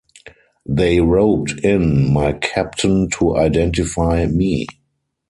They 0.65 0.99
roped 0.99 1.59
in 1.63 2.11
my 2.11 2.31
captain 2.33 3.07
to 3.19 3.37
identify 3.37 4.25
me. 4.25 4.65